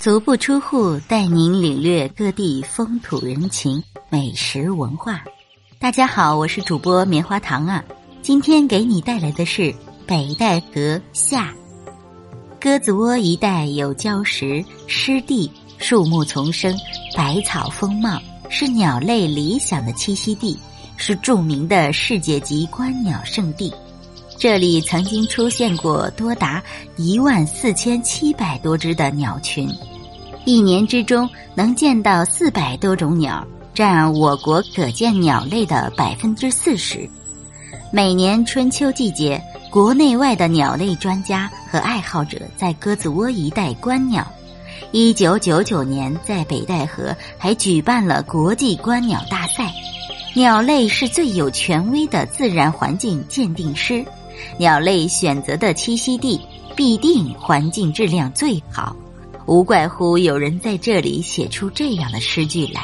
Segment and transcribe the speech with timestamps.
[0.00, 5.22] 足不出户，带您领略各地风土人情、美食文化。
[5.78, 7.84] 大家好，我是主播棉花糖啊。
[8.22, 9.74] 今天给你带来的是
[10.06, 11.52] 北戴河下。
[12.58, 16.74] 鸽子窝一带有礁石、湿地、树木丛生、
[17.14, 20.58] 百草丰茂，是鸟类理想的栖息地，
[20.96, 23.70] 是著名的世界级观鸟圣地。
[24.40, 26.62] 这里曾经出现过多达
[26.96, 29.68] 一万四千七百多只的鸟群。
[30.46, 37.06] 一年之中能见到四百多种鸟，占我国可见鸟类的百分之四十。
[37.92, 39.38] 每年春秋季节，
[39.70, 44.26] 国内外的鸟类专家和爱好者在鸽子窝一带观鸟。
[44.90, 49.70] 一九九九年，在北戴河还举办了国际观鸟大赛。
[50.32, 54.02] 鸟类是最有权威的自然环境鉴定师，
[54.58, 56.40] 鸟类选择的栖息地
[56.76, 58.94] 必定环境质量最好。
[59.46, 62.82] 无怪乎有人在这里写出这样的诗句来：“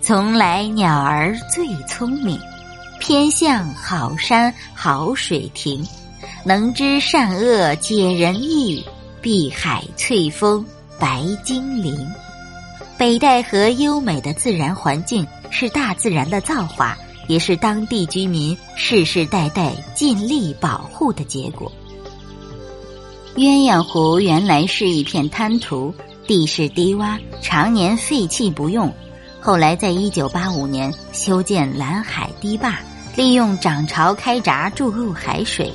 [0.00, 2.38] 从来鸟儿最聪明，
[3.00, 5.86] 偏向好山好水亭，
[6.44, 8.82] 能知善恶解人意，
[9.20, 10.64] 碧海翠峰
[10.98, 11.94] 白精灵。”
[12.96, 21.70] 北戴河优美的自然环境是大自然的造化，也是当地居民世世代代尽力保护的结果。
[23.36, 25.92] 鸳鸯湖原来是一片滩涂，
[26.26, 28.92] 地势低洼，常年废弃不用。
[29.40, 32.78] 后来在一九八五年修建蓝海堤坝，
[33.16, 35.72] 利用涨潮开闸注入海水，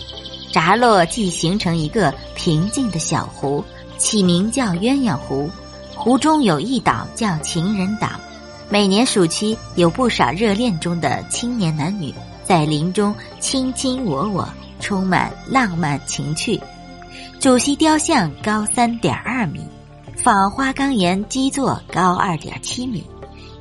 [0.51, 3.63] 闸落即形成一个平静的小湖，
[3.97, 5.49] 起名叫鸳鸯湖。
[5.95, 8.07] 湖中有一岛叫情人岛，
[8.71, 14.47] 每年暑期有不少热恋中的青年男女在林中卿卿我我，
[14.79, 16.59] 充满浪漫情趣。
[17.39, 19.67] 主席雕像高三点二米，
[20.15, 23.03] 仿花岗岩基座高二点七米，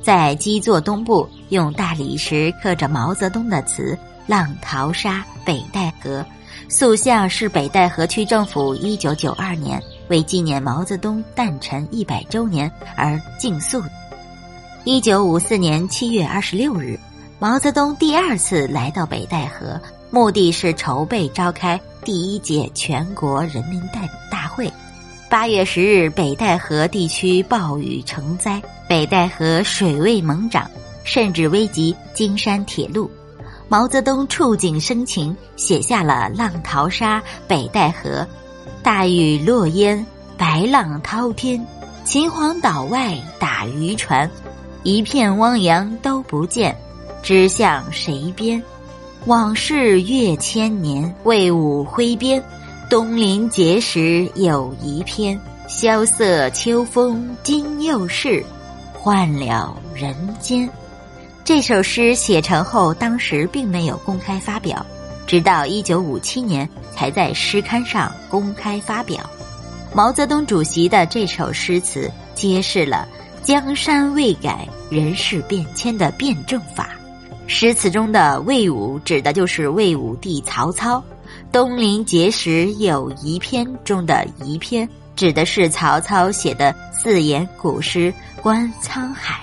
[0.03, 6.23] 在基座东部用大理石刻着毛泽东的词“浪淘沙北戴河”，
[6.69, 13.81] 塑像是北戴河区政府一九九二年为纪念毛泽东诞辰一百周年而竞塑。
[14.85, 16.97] 一九五四年七月二十六日，
[17.37, 19.79] 毛泽东第二次来到北戴河。
[20.09, 24.71] 目的是筹备召开第一届全国人民代表大会。
[25.29, 30.71] 八月十日，北戴河地区暴雨成灾，北戴河水位猛涨，
[31.03, 33.11] 甚至危及京山铁路。
[33.67, 38.21] 毛泽东触景生情，写下了《浪淘沙北戴河》：
[38.81, 40.03] 大雨落烟，
[40.37, 41.63] 白浪滔天，
[42.05, 44.27] 秦皇岛外打渔船，
[44.83, 46.75] 一片汪洋都不见，
[47.21, 48.61] 知向谁边？
[49.25, 52.41] 往事越千年，魏武挥鞭，
[52.89, 55.39] 东临碣石有遗篇。
[55.67, 58.43] 萧瑟秋风今又是，
[58.93, 60.67] 换了人间。
[61.43, 64.83] 这首诗写成后，当时并没有公开发表，
[65.27, 69.29] 直到一九五七年才在诗刊上公开发表。
[69.93, 73.07] 毛泽东主席的这首诗词，揭示了
[73.43, 76.89] 江山未改，人事变迁的辩证法。
[77.47, 81.03] 诗词中的魏武指的就是魏武帝曹操，
[81.51, 89.39] 东临碣石有遗篇中的遗篇指的是曹操写的四言古诗《观沧海》。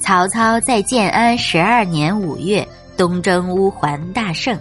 [0.00, 2.66] 曹操在建安十二年五月
[2.96, 4.58] 东征乌桓大胜，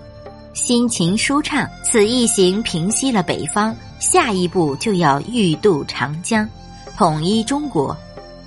[0.54, 6.48] 心情舒畅，此一行平息了北方，下一步就要欲渡长江，
[6.96, 7.98] 统一中国。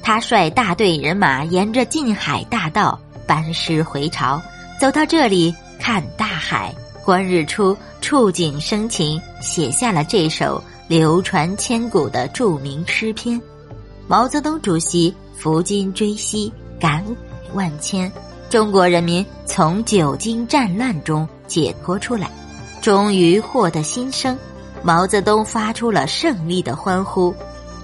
[0.03, 2.99] 他率大队人马沿着近海大道。
[3.25, 4.43] 班师回朝，
[4.81, 6.75] 走到这里看大海、
[7.05, 13.41] 观日出，触景生情，写下了这首流传千古的著名诗篇。
[14.09, 18.11] 毛泽东主席抚今追昔，感慨万千。
[18.51, 22.29] 中国人民从久经战乱中解脱出来，
[22.83, 24.37] 终于获得新生。
[24.83, 27.33] 毛泽东发出了胜利的欢呼：“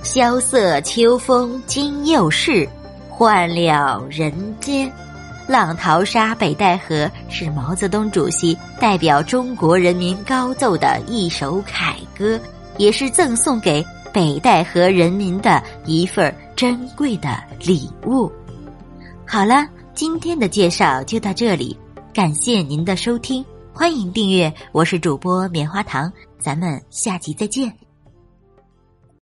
[0.02, 2.68] 萧瑟秋风今又是，
[3.10, 4.90] 换了人间。”
[5.48, 12.38] 浪淘沙北戴河是毛泽东主席代表中国人民高奏的一首凯歌，
[12.76, 18.30] 也是赠送给北戴河人民的一份珍贵的礼物。
[19.26, 21.74] 好了，今天的介绍就到这里，
[22.12, 23.42] 感谢您的收听，
[23.72, 27.87] 欢迎订阅，我是主播棉花糖，咱们下集再见。